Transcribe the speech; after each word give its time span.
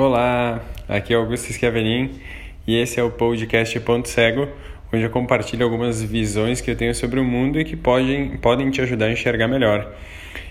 Olá, 0.00 0.64
aqui 0.88 1.12
é 1.12 1.16
Augusto 1.16 1.52
Schiavenin 1.52 2.20
e 2.64 2.76
esse 2.76 3.00
é 3.00 3.02
o 3.02 3.10
podcast 3.10 3.80
Ponto 3.80 4.08
Cego, 4.08 4.48
onde 4.92 5.02
eu 5.02 5.10
compartilho 5.10 5.64
algumas 5.64 6.00
visões 6.00 6.60
que 6.60 6.70
eu 6.70 6.76
tenho 6.76 6.94
sobre 6.94 7.18
o 7.18 7.24
mundo 7.24 7.58
e 7.58 7.64
que 7.64 7.74
podem, 7.74 8.36
podem 8.36 8.70
te 8.70 8.80
ajudar 8.80 9.06
a 9.06 9.10
enxergar 9.10 9.48
melhor. 9.48 9.92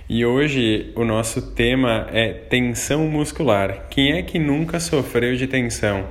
E 0.10 0.26
hoje 0.26 0.92
o 0.98 1.06
nosso 1.06 1.54
tema 1.54 2.08
é 2.12 2.34
tensão 2.34 3.08
muscular. 3.08 3.88
Quem 3.90 4.18
é 4.18 4.22
que 4.22 4.38
nunca 4.38 4.82
sofreu 4.82 5.34
de 5.38 5.48
tensão? 5.48 6.06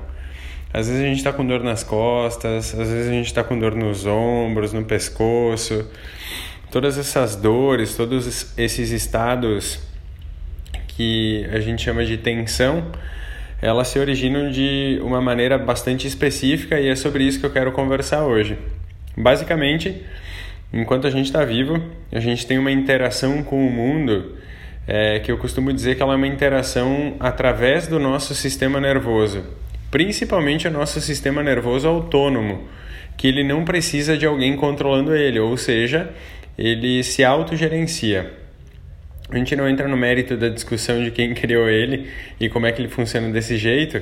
Às 0.73 0.89
vezes 0.89 1.03
a 1.03 1.07
gente 1.07 1.19
está 1.19 1.31
com 1.31 1.47
dor 1.47 1.63
nas 1.63 1.85
costas, 1.85 2.73
às 2.73 2.89
vezes 2.89 3.07
a 3.07 3.13
gente 3.13 3.27
está 3.27 3.45
com 3.45 3.59
dor 3.59 3.75
nos 3.75 4.07
ombros, 4.07 4.73
no 4.73 4.83
pescoço. 4.83 5.87
Todas 6.71 6.97
essas 6.97 7.37
dores, 7.37 7.95
todos 7.95 8.55
esses 8.57 8.91
estados 8.93 9.79
que 10.89 11.47
a 11.53 11.61
gente 11.61 11.83
chama 11.83 12.03
de 12.03 12.17
tensão, 12.17 12.91
elas 13.61 13.89
se 13.89 13.99
originam 13.99 14.51
de 14.51 14.99
uma 15.03 15.21
maneira 15.21 15.57
bastante 15.57 16.07
específica 16.07 16.79
e 16.81 16.89
é 16.89 16.97
sobre 16.97 17.25
isso 17.25 17.41
que 17.41 17.47
eu 17.47 17.51
quero 17.51 17.73
conversar 17.73 18.25
hoje. 18.25 18.59
Basicamente, 19.17 20.03
enquanto 20.73 21.07
a 21.07 21.11
gente 21.11 21.27
está 21.27 21.45
vivo, 21.45 21.83
a 22.13 22.21
gente 22.21 22.47
tem 22.47 22.59
uma 22.59 22.71
interação 22.71 23.43
com 23.43 23.67
o 23.67 23.71
mundo 23.71 24.37
é, 24.87 25.19
que 25.21 25.33
eu 25.33 25.39
costumo 25.39 25.73
dizer 25.73 25.97
que 25.97 26.03
ela 26.03 26.13
é 26.13 26.17
uma 26.17 26.27
interação 26.27 27.17
através 27.19 27.89
do 27.89 27.99
nosso 27.99 28.35
sistema 28.35 28.81
nervoso, 28.81 29.43
principalmente 29.91 30.69
o 30.69 30.71
nosso 30.71 31.01
sistema 31.01 31.43
nervoso 31.43 31.89
autônomo, 31.89 32.69
que 33.17 33.27
ele 33.27 33.43
não 33.43 33.65
precisa 33.65 34.17
de 34.17 34.27
alguém 34.27 34.55
controlando 34.55 35.15
ele, 35.15 35.41
ou 35.41 35.57
seja, 35.57 36.11
ele 36.59 37.03
se 37.03 37.25
autogerencia. 37.25 38.31
A 39.29 39.37
gente 39.37 39.57
não 39.57 39.69
entra 39.69 39.89
no 39.89 39.97
mérito 39.97 40.37
da 40.37 40.49
discussão 40.49 41.03
de 41.03 41.11
quem 41.11 41.35
criou 41.35 41.69
ele 41.69 42.09
e 42.39 42.49
como 42.49 42.67
é 42.67 42.73
que 42.73 42.81
ele 42.81 42.89
funciona 42.89 43.29
desse 43.31 43.57
jeito, 43.57 44.01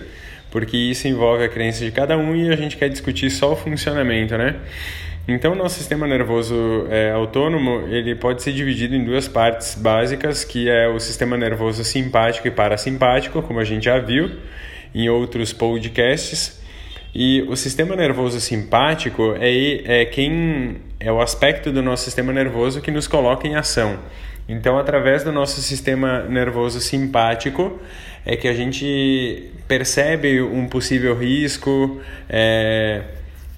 porque 0.51 0.77
isso 0.77 1.09
envolve 1.09 1.45
a 1.45 1.49
crença 1.49 1.85
de 1.85 1.91
cada 1.91 2.17
um 2.19 2.37
e 2.37 2.51
a 2.51 2.57
gente 2.57 2.77
quer 2.77 2.89
discutir 2.89 3.31
só 3.31 3.53
o 3.53 3.57
funcionamento, 3.57 4.37
né? 4.37 4.57
Então, 5.27 5.53
o 5.53 5.55
nosso 5.55 5.79
sistema 5.79 6.07
nervoso 6.07 6.87
é, 6.91 7.11
autônomo 7.11 7.89
ele 7.89 8.15
pode 8.15 8.43
ser 8.43 8.53
dividido 8.53 8.95
em 8.95 9.03
duas 9.03 9.27
partes 9.27 9.75
básicas, 9.75 10.45
que 10.45 10.69
é 10.69 10.87
o 10.87 11.01
sistema 11.01 11.39
nervoso 11.39 11.83
simpático 11.83 12.47
e 12.47 12.51
parasimpático, 12.51 13.41
como 13.41 13.59
a 13.59 13.65
gente 13.65 13.85
já 13.85 13.99
viu 13.99 14.31
em 14.95 15.09
outros 15.09 15.51
podcasts. 15.51 16.63
E 17.15 17.43
o 17.49 17.57
sistema 17.57 17.97
nervoso 17.97 18.39
simpático 18.39 19.35
é, 19.41 20.03
é 20.03 20.05
quem 20.05 20.77
é 21.05 21.13
o 21.13 21.21
aspecto 21.21 21.71
do 21.71 21.83
nosso 21.83 22.05
sistema 22.05 22.33
nervoso 22.33 22.81
que 22.81 22.91
nos 22.91 23.07
coloca 23.07 23.47
em 23.47 23.57
ação. 23.57 23.99
Então, 24.49 24.79
através 24.79 25.23
do 25.23 25.31
nosso 25.31 25.61
sistema 25.61 26.23
nervoso 26.23 26.81
simpático, 26.81 27.79
é 28.25 28.37
que 28.37 28.49
a 28.49 28.55
gente 28.55 29.51
percebe 29.69 30.41
um 30.41 30.67
possível 30.67 31.15
risco, 31.15 32.01
é, 32.27 33.03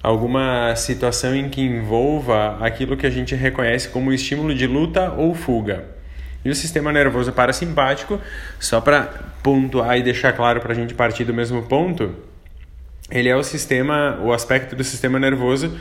alguma 0.03 0.75
situação 0.75 1.33
em 1.33 1.47
que 1.47 1.61
envolva 1.61 2.57
aquilo 2.59 2.97
que 2.97 3.07
a 3.07 3.09
gente 3.09 3.33
reconhece 3.33 3.87
como 3.87 4.11
estímulo 4.11 4.53
de 4.53 4.67
luta 4.67 5.13
ou 5.13 5.33
fuga. 5.33 5.85
E 6.43 6.49
o 6.49 6.55
sistema 6.55 6.91
nervoso 6.91 7.31
parasimpático, 7.31 8.19
só 8.59 8.81
para 8.81 9.03
pontuar 9.41 9.97
e 9.97 10.03
deixar 10.03 10.33
claro 10.33 10.59
para 10.59 10.73
a 10.73 10.75
gente 10.75 10.93
partir 10.93 11.23
do 11.23 11.33
mesmo 11.33 11.63
ponto, 11.63 12.13
ele 13.09 13.29
é 13.29 13.35
o 13.37 13.43
sistema, 13.43 14.19
o 14.21 14.33
aspecto 14.33 14.75
do 14.75 14.83
sistema 14.83 15.17
nervoso 15.17 15.77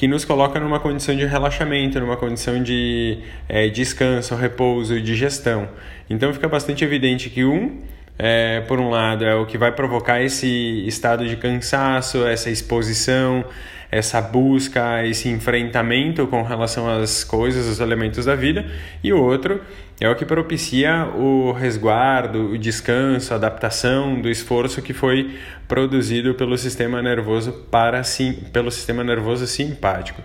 que 0.00 0.08
nos 0.08 0.24
coloca 0.24 0.58
numa 0.58 0.80
condição 0.80 1.14
de 1.14 1.26
relaxamento, 1.26 2.00
numa 2.00 2.16
condição 2.16 2.62
de 2.62 3.18
é, 3.46 3.68
descanso, 3.68 4.34
repouso, 4.34 4.98
digestão. 4.98 5.68
Então 6.08 6.32
fica 6.32 6.48
bastante 6.48 6.82
evidente 6.82 7.28
que 7.28 7.44
um, 7.44 7.82
é, 8.22 8.60
por 8.60 8.78
um 8.78 8.90
lado, 8.90 9.24
é 9.24 9.34
o 9.34 9.46
que 9.46 9.56
vai 9.56 9.72
provocar 9.72 10.20
esse 10.20 10.86
estado 10.86 11.26
de 11.26 11.36
cansaço, 11.36 12.26
essa 12.26 12.50
exposição, 12.50 13.42
essa 13.90 14.20
busca, 14.20 15.02
esse 15.06 15.30
enfrentamento 15.30 16.26
com 16.26 16.42
relação 16.42 16.86
às 16.86 17.24
coisas, 17.24 17.66
os 17.66 17.80
elementos 17.80 18.26
da 18.26 18.34
vida, 18.34 18.66
e 19.02 19.10
o 19.10 19.18
outro 19.18 19.62
é 19.98 20.06
o 20.06 20.14
que 20.14 20.26
propicia 20.26 21.06
o 21.06 21.52
resguardo, 21.52 22.50
o 22.50 22.58
descanso, 22.58 23.32
a 23.32 23.36
adaptação 23.36 24.20
do 24.20 24.28
esforço 24.28 24.82
que 24.82 24.92
foi 24.92 25.38
produzido 25.66 26.34
pelo 26.34 26.58
sistema 26.58 27.00
nervoso 27.00 27.52
para 27.70 28.04
sim, 28.04 28.34
pelo 28.52 28.70
sistema 28.70 29.02
nervoso 29.02 29.46
simpático. 29.46 30.20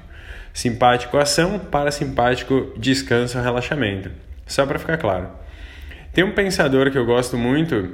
Simpático 0.53 1.17
ação, 1.17 1.59
parasimpático 1.59 2.73
descanso, 2.75 3.39
relaxamento. 3.39 4.11
Só 4.45 4.65
para 4.65 4.79
ficar 4.79 4.97
claro. 4.97 5.44
Tem 6.15 6.23
um 6.23 6.31
pensador 6.31 6.89
que 6.89 6.97
eu 6.97 7.05
gosto 7.05 7.37
muito, 7.37 7.89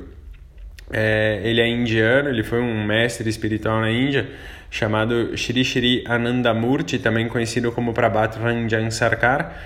é, 0.94 1.42
ele 1.44 1.60
é 1.60 1.68
indiano, 1.68 2.30
ele 2.30 2.44
foi 2.44 2.62
um 2.62 2.86
mestre 2.86 3.28
espiritual 3.28 3.82
na 3.82 3.90
Índia, 3.90 4.30
chamado 4.70 5.36
Shri 5.36 5.66
Shri 5.66 6.04
Anandamurti, 6.06 7.00
também 7.00 7.28
conhecido 7.28 7.72
como 7.72 7.94
Prabhat 7.94 8.38
Ranjan 8.38 8.92
Sarkar. 8.92 9.58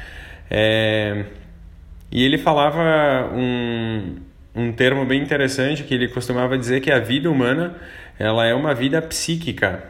É, 0.50 1.26
e 2.10 2.24
ele 2.24 2.38
falava 2.38 3.30
um, 3.36 4.20
um 4.56 4.72
termo 4.72 5.06
bem 5.06 5.22
interessante 5.22 5.84
que 5.84 5.94
ele 5.94 6.08
costumava 6.08 6.58
dizer 6.58 6.80
que 6.80 6.90
a 6.90 7.00
vida 7.00 7.30
humana 7.30 7.76
ela 8.18 8.46
é 8.46 8.54
uma 8.54 8.74
vida 8.74 9.02
psíquica. 9.02 9.84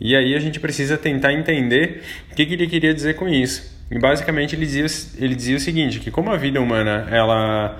E 0.00 0.16
aí 0.16 0.34
a 0.34 0.38
gente 0.38 0.58
precisa 0.58 0.96
tentar 0.96 1.34
entender 1.34 2.02
o 2.30 2.34
que, 2.34 2.46
que 2.46 2.54
ele 2.54 2.66
queria 2.66 2.94
dizer 2.94 3.12
com 3.12 3.28
isso. 3.28 3.71
E 3.92 3.98
basicamente 3.98 4.56
ele 4.56 4.64
dizia, 4.64 4.86
ele 5.18 5.34
dizia 5.34 5.56
o 5.56 5.60
seguinte, 5.60 6.00
que 6.00 6.10
como 6.10 6.32
a 6.32 6.36
vida 6.38 6.58
humana 6.58 7.06
ela, 7.10 7.78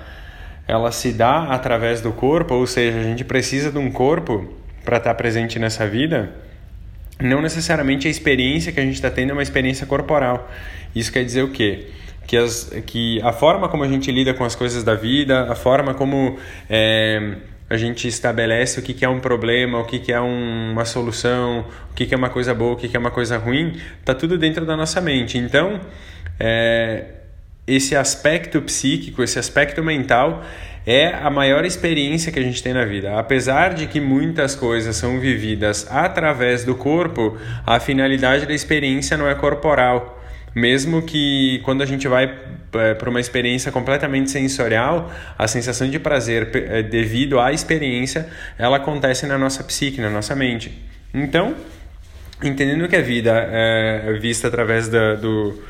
ela 0.67 0.91
se 0.91 1.11
dá 1.11 1.45
através 1.45 2.01
do 2.01 2.11
corpo, 2.11 2.53
ou 2.53 2.67
seja, 2.67 2.99
a 2.99 3.03
gente 3.03 3.25
precisa 3.25 3.71
de 3.71 3.79
um 3.79 3.89
corpo 3.89 4.53
para 4.85 4.97
estar 4.97 5.09
tá 5.09 5.15
presente 5.15 5.57
nessa 5.57 5.87
vida, 5.87 6.31
não 7.19 7.41
necessariamente 7.41 8.07
a 8.07 8.11
experiência 8.11 8.71
que 8.71 8.79
a 8.79 8.83
gente 8.83 8.93
está 8.93 9.09
tendo 9.09 9.31
é 9.31 9.33
uma 9.33 9.41
experiência 9.41 9.87
corporal. 9.87 10.51
Isso 10.93 11.11
quer 11.11 11.25
dizer 11.25 11.41
o 11.41 11.49
quê? 11.49 11.87
Que, 12.27 12.37
as, 12.37 12.71
que 12.85 13.19
a 13.23 13.33
forma 13.33 13.67
como 13.67 13.83
a 13.83 13.87
gente 13.87 14.11
lida 14.11 14.35
com 14.35 14.43
as 14.45 14.55
coisas 14.55 14.83
da 14.83 14.93
vida, 14.93 15.51
a 15.51 15.55
forma 15.55 15.95
como 15.95 16.37
é, 16.69 17.37
a 17.73 17.77
gente 17.77 18.07
estabelece 18.07 18.79
o 18.79 18.83
que, 18.83 18.93
que 18.93 19.03
é 19.03 19.09
um 19.09 19.19
problema, 19.19 19.79
o 19.79 19.85
que, 19.85 19.97
que 19.97 20.13
é 20.13 20.21
um, 20.21 20.71
uma 20.71 20.85
solução, 20.85 21.65
o 21.91 21.93
que, 21.95 22.05
que 22.05 22.13
é 22.13 22.17
uma 22.17 22.29
coisa 22.29 22.53
boa, 22.53 22.73
o 22.73 22.75
que, 22.75 22.87
que 22.87 22.95
é 22.95 22.99
uma 22.99 23.11
coisa 23.11 23.37
ruim, 23.37 23.79
está 23.99 24.13
tudo 24.13 24.37
dentro 24.37 24.65
da 24.65 24.77
nossa 24.77 25.01
mente. 25.01 25.37
Então, 25.37 25.81
é, 26.39 27.05
esse 27.65 27.95
aspecto 27.95 28.61
psíquico, 28.61 29.23
esse 29.23 29.39
aspecto 29.39 29.83
mental, 29.83 30.43
é 30.85 31.15
a 31.15 31.29
maior 31.29 31.65
experiência 31.65 32.31
que 32.31 32.37
a 32.37 32.43
gente 32.43 32.61
tem 32.61 32.73
na 32.73 32.85
vida. 32.85 33.17
Apesar 33.17 33.73
de 33.73 33.87
que 33.87 33.99
muitas 33.99 34.53
coisas 34.53 34.95
são 34.95 35.19
vividas 35.19 35.87
através 35.89 36.63
do 36.63 36.75
corpo, 36.75 37.37
a 37.65 37.79
finalidade 37.79 38.45
da 38.45 38.53
experiência 38.53 39.17
não 39.17 39.27
é 39.27 39.33
corporal. 39.33 40.21
Mesmo 40.53 41.01
que 41.01 41.59
quando 41.63 41.81
a 41.81 41.85
gente 41.85 42.07
vai 42.07 42.37
para 42.97 43.09
uma 43.09 43.19
experiência 43.19 43.71
completamente 43.71 44.31
sensorial, 44.31 45.11
a 45.37 45.47
sensação 45.47 45.87
de 45.89 45.99
prazer 45.99 46.49
é, 46.53 46.81
devido 46.81 47.39
à 47.39 47.53
experiência, 47.53 48.27
ela 48.57 48.77
acontece 48.77 49.27
na 49.27 49.37
nossa 49.37 49.63
psique, 49.63 50.01
na 50.01 50.09
nossa 50.09 50.35
mente. 50.35 50.71
Então, 51.13 51.55
entendendo 52.43 52.87
que 52.87 52.95
a 52.95 53.01
vida 53.01 53.31
é 53.31 54.13
vista 54.19 54.47
através 54.47 54.89
da, 54.89 55.13
do, 55.13 55.61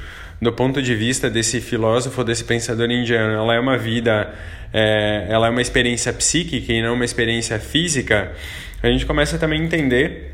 do 0.41 0.53
ponto 0.53 0.81
de 0.81 0.95
vista 0.95 1.29
desse 1.29 1.59
filósofo, 1.59 2.23
desse 2.23 2.45
pensador 2.45 2.89
indiano, 2.89 3.33
ela 3.33 3.53
é 3.53 3.59
uma 3.59 3.77
vida, 3.77 4.33
é, 4.73 5.27
ela 5.29 5.47
é 5.47 5.49
uma 5.49 5.61
experiência 5.61 6.13
psíquica 6.13 6.71
e 6.71 6.81
não 6.81 6.93
uma 6.93 7.05
experiência 7.05 7.59
física, 7.59 8.31
a 8.81 8.87
gente 8.87 9.05
começa 9.05 9.37
também 9.37 9.61
a 9.61 9.65
entender 9.65 10.33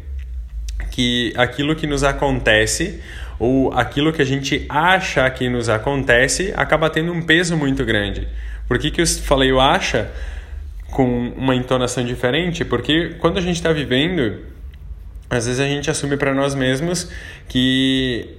que 0.91 1.33
aquilo 1.35 1.75
que 1.75 1.87
nos 1.87 2.03
acontece 2.03 3.01
ou 3.39 3.71
aquilo 3.71 4.11
que 4.11 4.21
a 4.21 4.25
gente 4.25 4.65
acha 4.67 5.27
que 5.31 5.49
nos 5.49 5.69
acontece 5.69 6.53
acaba 6.55 6.89
tendo 6.89 7.13
um 7.13 7.21
peso 7.21 7.55
muito 7.55 7.85
grande. 7.85 8.27
Por 8.67 8.77
que, 8.77 8.91
que 8.91 9.01
eu 9.01 9.07
falei 9.07 9.51
o 9.51 9.59
acha 9.59 10.11
com 10.91 11.29
uma 11.29 11.55
entonação 11.55 12.03
diferente? 12.03 12.65
Porque 12.65 13.15
quando 13.19 13.37
a 13.37 13.41
gente 13.41 13.55
está 13.55 13.71
vivendo, 13.71 14.39
às 15.29 15.45
vezes 15.45 15.61
a 15.61 15.65
gente 15.65 15.89
assume 15.89 16.17
para 16.17 16.33
nós 16.33 16.53
mesmos 16.53 17.09
que 17.47 18.35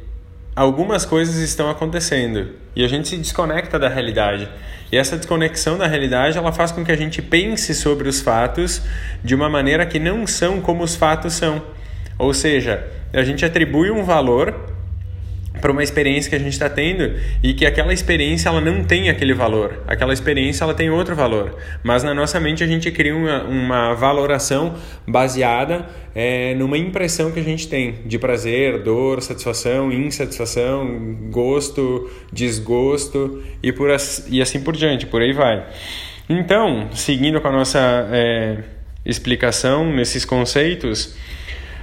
algumas 0.54 1.06
coisas 1.06 1.36
estão 1.36 1.70
acontecendo 1.70 2.50
e 2.76 2.84
a 2.84 2.88
gente 2.88 3.08
se 3.08 3.16
desconecta 3.16 3.78
da 3.78 3.88
realidade. 3.88 4.48
E 4.92 4.96
essa 4.96 5.16
desconexão 5.16 5.78
da 5.78 5.86
realidade, 5.86 6.36
ela 6.36 6.52
faz 6.52 6.72
com 6.72 6.84
que 6.84 6.92
a 6.92 6.96
gente 6.96 7.22
pense 7.22 7.74
sobre 7.74 8.08
os 8.08 8.20
fatos 8.20 8.82
de 9.24 9.34
uma 9.34 9.48
maneira 9.48 9.86
que 9.86 9.98
não 9.98 10.26
são 10.26 10.60
como 10.60 10.82
os 10.82 10.94
fatos 10.94 11.32
são. 11.32 11.62
Ou 12.18 12.34
seja, 12.34 12.84
a 13.12 13.22
gente 13.22 13.44
atribui 13.44 13.90
um 13.90 14.04
valor 14.04 14.69
para 15.60 15.72
uma 15.72 15.82
experiência 15.82 16.30
que 16.30 16.36
a 16.36 16.38
gente 16.38 16.52
está 16.52 16.68
tendo 16.68 17.14
e 17.42 17.52
que 17.54 17.66
aquela 17.66 17.92
experiência 17.92 18.48
ela 18.48 18.60
não 18.60 18.84
tem 18.84 19.08
aquele 19.08 19.34
valor, 19.34 19.82
aquela 19.86 20.12
experiência 20.12 20.64
ela 20.64 20.74
tem 20.74 20.90
outro 20.90 21.14
valor, 21.14 21.56
mas 21.82 22.02
na 22.02 22.14
nossa 22.14 22.38
mente 22.38 22.62
a 22.62 22.66
gente 22.66 22.90
cria 22.90 23.14
uma, 23.14 23.42
uma 23.44 23.94
valoração 23.94 24.74
baseada 25.06 25.86
é, 26.14 26.54
numa 26.54 26.78
impressão 26.78 27.30
que 27.30 27.40
a 27.40 27.42
gente 27.42 27.68
tem 27.68 27.96
de 28.06 28.18
prazer, 28.18 28.82
dor, 28.82 29.20
satisfação, 29.22 29.92
insatisfação, 29.92 31.28
gosto, 31.30 32.10
desgosto 32.32 33.42
e, 33.62 33.72
por, 33.72 33.88
e 34.28 34.40
assim 34.40 34.60
por 34.60 34.76
diante, 34.76 35.06
por 35.06 35.20
aí 35.20 35.32
vai. 35.32 35.66
Então, 36.28 36.88
seguindo 36.92 37.40
com 37.40 37.48
a 37.48 37.52
nossa 37.52 38.08
é, 38.12 38.58
explicação 39.04 39.92
nesses 39.92 40.24
conceitos, 40.24 41.16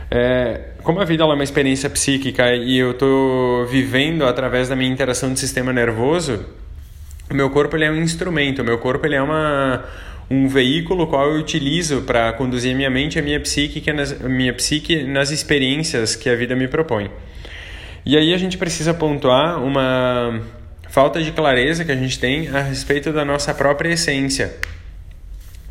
é, 0.09 0.62
como 0.83 1.01
a 1.01 1.06
vida 1.06 1.24
é 1.24 1.25
uma 1.25 1.44
experiência 1.44 1.89
psíquica 1.89 2.56
e 2.56 2.77
eu 2.77 2.92
estou 2.92 3.65
vivendo 3.65 4.25
através 4.25 4.69
da 4.69 4.75
minha 4.75 4.89
interação 4.89 5.31
do 5.31 5.38
sistema 5.38 5.74
nervoso, 5.74 6.45
o 7.30 7.33
meu 7.33 7.50
corpo 7.50 7.75
ele 7.75 7.86
é 7.86 7.92
um 7.92 8.01
instrumento, 8.01 8.62
o 8.62 8.65
meu 8.65 8.77
corpo 8.77 9.06
ele 9.06 9.15
é 9.15 9.21
uma, 9.21 9.83
um 10.31 10.48
veículo 10.48 11.07
qual 11.07 11.31
eu 11.31 11.39
utilizo 11.39 12.04
para 12.04 12.31
conduzir 12.33 12.74
minha 12.74 12.89
mente, 12.89 13.19
a 13.19 13.21
minha 13.21 13.39
psique, 13.39 13.92
nas, 13.92 14.13
a 14.24 14.30
minha 14.30 14.54
psique 14.54 15.04
nas 15.04 15.30
experiências 15.30 16.15
que 16.15 16.30
a 16.30 16.36
vida 16.36 16.56
me 16.56 16.69
propõe. 16.69 17.12
E 18.06 18.15
aí 18.15 18.33
a 18.33 18.38
gente 18.38 18.57
precisa 18.57 18.94
pontuar 18.94 19.62
uma 19.62 20.39
falta 20.88 21.21
de 21.21 21.33
clareza 21.33 21.83
que 21.83 21.92
a 21.92 21.95
gente 21.95 22.18
tem 22.18 22.48
a 22.48 22.62
respeito 22.62 23.12
da 23.12 23.25
nossa 23.25 23.54
própria 23.54 23.89
essência. 23.89 24.56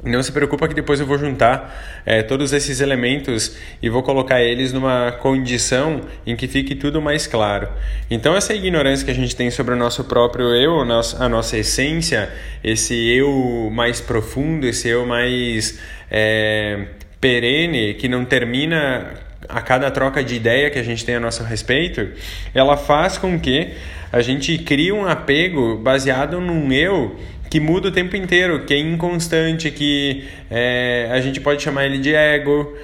Não 0.04 0.22
se 0.22 0.30
preocupa 0.30 0.68
que 0.68 0.74
depois 0.74 1.00
eu 1.00 1.06
vou 1.06 1.18
juntar 1.18 2.02
é, 2.04 2.22
todos 2.22 2.52
esses 2.52 2.80
elementos 2.80 3.56
e 3.82 3.88
vou 3.88 4.02
colocar 4.02 4.42
eles 4.42 4.72
numa 4.72 5.10
condição 5.12 6.02
em 6.26 6.36
que 6.36 6.46
fique 6.46 6.74
tudo 6.74 7.00
mais 7.00 7.26
claro. 7.26 7.68
Então, 8.10 8.36
essa 8.36 8.54
ignorância 8.54 9.04
que 9.04 9.10
a 9.10 9.14
gente 9.14 9.34
tem 9.34 9.50
sobre 9.50 9.74
o 9.74 9.76
nosso 9.76 10.04
próprio 10.04 10.54
eu, 10.54 10.80
a 10.80 11.28
nossa 11.28 11.56
essência, 11.56 12.30
esse 12.62 12.94
eu 13.16 13.70
mais 13.72 14.00
profundo, 14.00 14.66
esse 14.66 14.86
eu 14.88 15.06
mais 15.06 15.80
é, 16.10 16.86
perene, 17.20 17.94
que 17.94 18.06
não 18.06 18.24
termina 18.24 19.14
a 19.48 19.60
cada 19.60 19.90
troca 19.90 20.22
de 20.22 20.34
ideia 20.34 20.70
que 20.70 20.78
a 20.78 20.82
gente 20.82 21.04
tem 21.04 21.14
a 21.14 21.20
nosso 21.20 21.42
respeito, 21.42 22.08
ela 22.54 22.76
faz 22.76 23.18
com 23.18 23.38
que 23.38 23.72
a 24.12 24.20
gente 24.20 24.56
crie 24.58 24.92
um 24.92 25.06
apego 25.06 25.76
baseado 25.76 26.40
num 26.40 26.72
eu 26.72 27.16
que 27.48 27.60
muda 27.60 27.88
o 27.88 27.92
tempo 27.92 28.16
inteiro, 28.16 28.64
que 28.64 28.74
é 28.74 28.78
inconstante, 28.78 29.70
que 29.70 30.24
é, 30.50 31.08
a 31.10 31.20
gente 31.20 31.40
pode 31.40 31.62
chamar 31.62 31.86
ele 31.86 31.98
de 31.98 32.14
ego, 32.14 32.76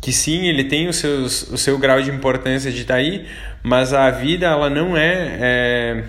que 0.00 0.12
sim, 0.12 0.46
ele 0.46 0.64
tem 0.64 0.88
os 0.88 0.96
seus, 0.96 1.42
o 1.50 1.58
seu 1.58 1.78
grau 1.78 2.00
de 2.00 2.10
importância 2.10 2.70
de 2.70 2.82
estar 2.82 2.94
tá 2.94 3.00
aí, 3.00 3.26
mas 3.62 3.92
a 3.92 4.10
vida 4.10 4.46
ela 4.46 4.70
não 4.70 4.96
é, 4.96 5.38
é 5.40 6.04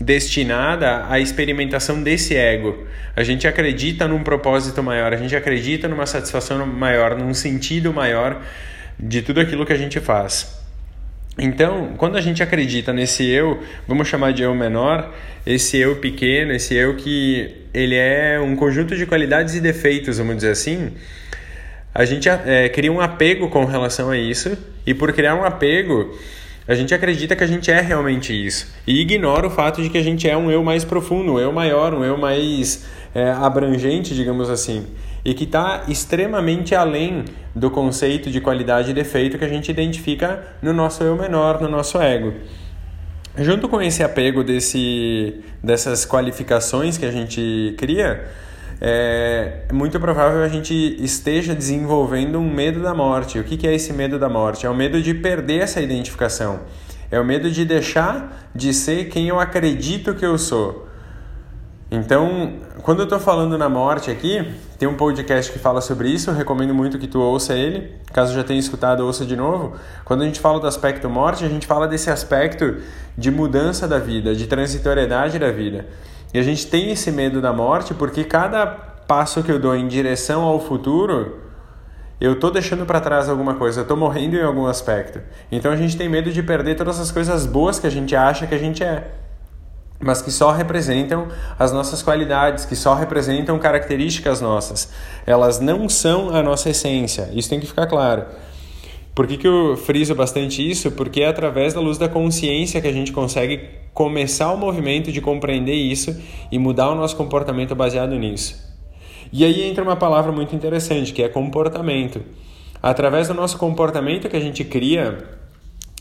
destinada 0.00 1.06
à 1.08 1.18
experimentação 1.18 2.02
desse 2.02 2.36
ego. 2.36 2.86
A 3.16 3.22
gente 3.22 3.46
acredita 3.46 4.08
num 4.08 4.22
propósito 4.22 4.82
maior, 4.82 5.12
a 5.12 5.16
gente 5.16 5.34
acredita 5.36 5.88
numa 5.88 6.06
satisfação 6.06 6.64
maior, 6.66 7.16
num 7.16 7.34
sentido 7.34 7.92
maior 7.92 8.40
de 8.98 9.22
tudo 9.22 9.40
aquilo 9.40 9.66
que 9.66 9.72
a 9.72 9.78
gente 9.78 10.00
faz. 10.00 10.63
Então, 11.38 11.94
quando 11.96 12.16
a 12.16 12.20
gente 12.20 12.42
acredita 12.42 12.92
nesse 12.92 13.28
eu, 13.28 13.60
vamos 13.88 14.06
chamar 14.06 14.32
de 14.32 14.42
eu 14.42 14.54
menor, 14.54 15.12
esse 15.44 15.76
eu 15.76 15.96
pequeno, 15.96 16.52
esse 16.52 16.74
eu 16.74 16.94
que 16.96 17.52
ele 17.72 17.96
é 17.96 18.38
um 18.40 18.54
conjunto 18.54 18.94
de 18.96 19.04
qualidades 19.04 19.54
e 19.54 19.60
defeitos, 19.60 20.18
vamos 20.18 20.36
dizer 20.36 20.52
assim, 20.52 20.92
a 21.92 22.04
gente 22.04 22.28
é, 22.28 22.68
cria 22.68 22.92
um 22.92 23.00
apego 23.00 23.48
com 23.48 23.64
relação 23.64 24.10
a 24.10 24.16
isso, 24.16 24.56
e 24.86 24.94
por 24.94 25.12
criar 25.12 25.34
um 25.34 25.44
apego, 25.44 26.16
a 26.68 26.74
gente 26.74 26.94
acredita 26.94 27.34
que 27.34 27.42
a 27.42 27.48
gente 27.48 27.68
é 27.68 27.80
realmente 27.80 28.32
isso, 28.32 28.72
e 28.86 29.00
ignora 29.00 29.48
o 29.48 29.50
fato 29.50 29.82
de 29.82 29.90
que 29.90 29.98
a 29.98 30.02
gente 30.02 30.28
é 30.28 30.36
um 30.36 30.52
eu 30.52 30.62
mais 30.62 30.84
profundo, 30.84 31.32
um 31.32 31.38
eu 31.40 31.52
maior, 31.52 31.94
um 31.94 32.04
eu 32.04 32.16
mais 32.16 32.86
é, 33.12 33.30
abrangente, 33.30 34.14
digamos 34.14 34.48
assim 34.48 34.86
e 35.24 35.32
que 35.32 35.44
está 35.44 35.84
extremamente 35.88 36.74
além 36.74 37.24
do 37.54 37.70
conceito 37.70 38.30
de 38.30 38.40
qualidade 38.40 38.90
e 38.90 38.94
defeito 38.94 39.38
que 39.38 39.44
a 39.44 39.48
gente 39.48 39.70
identifica 39.70 40.42
no 40.60 40.72
nosso 40.72 41.02
eu 41.02 41.16
menor, 41.16 41.60
no 41.60 41.68
nosso 41.68 41.98
ego. 41.98 42.34
Junto 43.36 43.68
com 43.68 43.80
esse 43.80 44.02
apego 44.02 44.44
desse, 44.44 45.40
dessas 45.62 46.06
qualificações 46.06 46.98
que 46.98 47.06
a 47.06 47.10
gente 47.10 47.74
cria, 47.78 48.28
é 48.80 49.62
muito 49.72 49.98
provável 49.98 50.42
a 50.42 50.48
gente 50.48 50.74
esteja 51.02 51.54
desenvolvendo 51.54 52.38
um 52.38 52.52
medo 52.52 52.82
da 52.82 52.94
morte. 52.94 53.38
O 53.38 53.44
que 53.44 53.66
é 53.66 53.74
esse 53.74 53.92
medo 53.92 54.18
da 54.18 54.28
morte? 54.28 54.66
É 54.66 54.70
o 54.70 54.74
medo 54.74 55.00
de 55.00 55.14
perder 55.14 55.62
essa 55.62 55.80
identificação. 55.80 56.60
É 57.10 57.18
o 57.18 57.24
medo 57.24 57.50
de 57.50 57.64
deixar 57.64 58.50
de 58.54 58.74
ser 58.74 59.06
quem 59.06 59.28
eu 59.28 59.40
acredito 59.40 60.14
que 60.14 60.24
eu 60.24 60.36
sou. 60.36 60.88
Então, 61.94 62.54
quando 62.82 62.98
eu 62.98 63.04
estou 63.04 63.20
falando 63.20 63.56
na 63.56 63.68
morte 63.68 64.10
aqui, 64.10 64.52
tem 64.76 64.88
um 64.88 64.96
podcast 64.96 65.52
que 65.52 65.60
fala 65.60 65.80
sobre 65.80 66.08
isso, 66.08 66.32
recomendo 66.32 66.74
muito 66.74 66.98
que 66.98 67.06
tu 67.06 67.20
ouça 67.20 67.54
ele. 67.54 67.92
Caso 68.12 68.34
já 68.34 68.42
tenha 68.42 68.58
escutado, 68.58 69.06
ouça 69.06 69.24
de 69.24 69.36
novo. 69.36 69.76
Quando 70.04 70.22
a 70.22 70.24
gente 70.24 70.40
fala 70.40 70.58
do 70.58 70.66
aspecto 70.66 71.08
morte, 71.08 71.44
a 71.44 71.48
gente 71.48 71.68
fala 71.68 71.86
desse 71.86 72.10
aspecto 72.10 72.78
de 73.16 73.30
mudança 73.30 73.86
da 73.86 74.00
vida, 74.00 74.34
de 74.34 74.48
transitoriedade 74.48 75.38
da 75.38 75.52
vida. 75.52 75.86
E 76.32 76.38
a 76.38 76.42
gente 76.42 76.66
tem 76.66 76.90
esse 76.90 77.12
medo 77.12 77.40
da 77.40 77.52
morte 77.52 77.94
porque 77.94 78.24
cada 78.24 78.66
passo 78.66 79.40
que 79.44 79.52
eu 79.52 79.60
dou 79.60 79.76
em 79.76 79.86
direção 79.86 80.42
ao 80.42 80.58
futuro, 80.58 81.38
eu 82.20 82.32
estou 82.32 82.50
deixando 82.50 82.84
para 82.84 83.00
trás 83.00 83.28
alguma 83.28 83.54
coisa, 83.54 83.80
eu 83.80 83.82
estou 83.82 83.96
morrendo 83.96 84.34
em 84.34 84.42
algum 84.42 84.66
aspecto. 84.66 85.20
Então 85.52 85.70
a 85.70 85.76
gente 85.76 85.96
tem 85.96 86.08
medo 86.08 86.32
de 86.32 86.42
perder 86.42 86.74
todas 86.74 86.98
as 86.98 87.12
coisas 87.12 87.46
boas 87.46 87.78
que 87.78 87.86
a 87.86 87.90
gente 87.90 88.16
acha 88.16 88.48
que 88.48 88.54
a 88.54 88.58
gente 88.58 88.82
é 88.82 89.12
mas 90.04 90.22
que 90.22 90.30
só 90.30 90.52
representam 90.52 91.26
as 91.58 91.72
nossas 91.72 92.02
qualidades, 92.02 92.64
que 92.64 92.76
só 92.76 92.94
representam 92.94 93.58
características 93.58 94.40
nossas. 94.40 94.92
Elas 95.26 95.58
não 95.58 95.88
são 95.88 96.34
a 96.34 96.42
nossa 96.42 96.70
essência. 96.70 97.30
Isso 97.32 97.48
tem 97.48 97.58
que 97.58 97.66
ficar 97.66 97.86
claro. 97.86 98.24
Por 99.14 99.26
que, 99.26 99.36
que 99.36 99.46
eu 99.46 99.76
friso 99.76 100.14
bastante 100.14 100.68
isso? 100.68 100.90
Porque 100.90 101.22
é 101.22 101.28
através 101.28 101.72
da 101.72 101.80
luz 101.80 101.96
da 101.96 102.08
consciência 102.08 102.80
que 102.80 102.88
a 102.88 102.92
gente 102.92 103.12
consegue 103.12 103.60
começar 103.92 104.52
o 104.52 104.56
movimento 104.56 105.12
de 105.12 105.20
compreender 105.20 105.74
isso 105.74 106.20
e 106.50 106.58
mudar 106.58 106.90
o 106.90 106.96
nosso 106.96 107.16
comportamento 107.16 107.74
baseado 107.76 108.16
nisso. 108.16 108.56
E 109.32 109.44
aí 109.44 109.62
entra 109.62 109.84
uma 109.84 109.96
palavra 109.96 110.32
muito 110.32 110.54
interessante, 110.54 111.12
que 111.12 111.22
é 111.22 111.28
comportamento. 111.28 112.22
Através 112.82 113.28
do 113.28 113.34
nosso 113.34 113.56
comportamento 113.56 114.28
que 114.28 114.36
a 114.36 114.40
gente 114.40 114.64
cria 114.64 115.24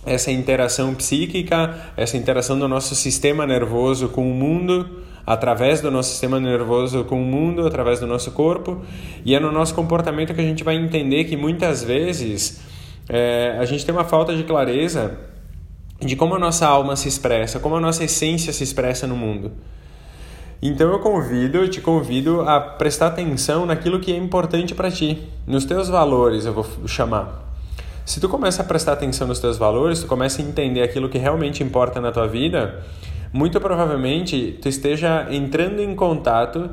essa 0.05 0.31
interação 0.31 0.93
psíquica, 0.93 1.91
essa 1.95 2.17
interação 2.17 2.57
do 2.57 2.67
nosso 2.67 2.95
sistema 2.95 3.45
nervoso 3.45 4.09
com 4.09 4.29
o 4.29 4.33
mundo, 4.33 5.03
através 5.25 5.79
do 5.81 5.89
nosso 5.89 6.09
sistema 6.09 6.39
nervoso 6.39 7.03
com 7.05 7.21
o 7.21 7.25
mundo, 7.25 7.65
através 7.65 7.99
do 7.99 8.07
nosso 8.07 8.31
corpo, 8.31 8.81
e 9.23 9.33
é 9.33 9.39
no 9.39 9.51
nosso 9.51 9.73
comportamento 9.73 10.33
que 10.33 10.41
a 10.41 10.43
gente 10.43 10.63
vai 10.63 10.75
entender 10.75 11.23
que 11.23 11.37
muitas 11.37 11.83
vezes 11.83 12.61
é, 13.07 13.55
a 13.59 13.65
gente 13.65 13.85
tem 13.85 13.93
uma 13.93 14.03
falta 14.03 14.35
de 14.35 14.43
clareza 14.43 15.17
de 15.99 16.15
como 16.15 16.35
a 16.35 16.39
nossa 16.39 16.67
alma 16.67 16.95
se 16.95 17.07
expressa, 17.07 17.59
como 17.59 17.75
a 17.77 17.79
nossa 17.79 18.03
essência 18.03 18.51
se 18.51 18.63
expressa 18.63 19.07
no 19.07 19.15
mundo. 19.15 19.51
Então 20.61 20.91
eu 20.91 20.99
convido, 20.99 21.57
eu 21.57 21.69
te 21.69 21.81
convido 21.81 22.41
a 22.41 22.59
prestar 22.59 23.07
atenção 23.07 23.65
naquilo 23.65 23.99
que 23.99 24.11
é 24.13 24.17
importante 24.17 24.73
para 24.73 24.89
ti, 24.89 25.27
nos 25.45 25.65
teus 25.65 25.89
valores, 25.89 26.45
eu 26.45 26.53
vou 26.53 26.65
chamar. 26.87 27.52
Se 28.05 28.19
tu 28.19 28.27
começa 28.27 28.61
a 28.61 28.65
prestar 28.65 28.93
atenção 28.93 29.27
nos 29.27 29.39
teus 29.39 29.57
valores, 29.57 30.01
tu 30.01 30.07
começa 30.07 30.41
a 30.41 30.45
entender 30.45 30.81
aquilo 30.81 31.07
que 31.07 31.17
realmente 31.17 31.63
importa 31.63 32.01
na 32.01 32.11
tua 32.11 32.27
vida, 32.27 32.83
muito 33.31 33.59
provavelmente 33.61 34.59
tu 34.61 34.67
esteja 34.67 35.27
entrando 35.31 35.81
em 35.81 35.95
contato 35.95 36.69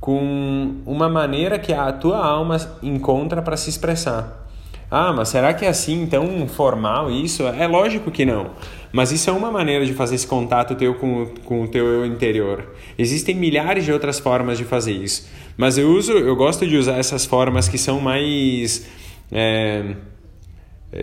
com 0.00 0.74
uma 0.84 1.08
maneira 1.08 1.58
que 1.58 1.72
a 1.72 1.92
tua 1.92 2.18
alma 2.18 2.56
encontra 2.82 3.40
para 3.40 3.56
se 3.56 3.70
expressar. 3.70 4.42
Ah, 4.90 5.10
mas 5.10 5.28
será 5.28 5.54
que 5.54 5.64
é 5.64 5.68
assim 5.68 6.04
tão 6.06 6.46
formal 6.46 7.10
isso? 7.10 7.44
É 7.44 7.66
lógico 7.66 8.10
que 8.10 8.26
não. 8.26 8.50
Mas 8.92 9.10
isso 9.10 9.30
é 9.30 9.32
uma 9.32 9.50
maneira 9.50 9.86
de 9.86 9.94
fazer 9.94 10.16
esse 10.16 10.26
contato 10.26 10.74
teu 10.74 10.96
com, 10.96 11.26
com 11.44 11.62
o 11.62 11.68
teu 11.68 11.86
eu 11.86 12.04
interior. 12.04 12.74
Existem 12.98 13.34
milhares 13.34 13.86
de 13.86 13.92
outras 13.92 14.18
formas 14.18 14.58
de 14.58 14.64
fazer 14.64 14.92
isso. 14.92 15.30
Mas 15.56 15.78
eu 15.78 15.88
uso, 15.88 16.12
eu 16.12 16.36
gosto 16.36 16.66
de 16.66 16.76
usar 16.76 16.98
essas 16.98 17.24
formas 17.24 17.68
que 17.68 17.78
são 17.78 18.00
mais. 18.00 18.86
É, 19.30 19.94